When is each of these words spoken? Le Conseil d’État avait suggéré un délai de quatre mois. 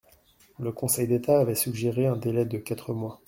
Le 0.57 0.71
Conseil 0.71 1.07
d’État 1.07 1.39
avait 1.39 1.53
suggéré 1.53 2.07
un 2.07 2.15
délai 2.17 2.43
de 2.45 2.57
quatre 2.57 2.91
mois. 2.91 3.19